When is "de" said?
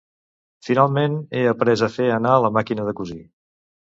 2.89-2.95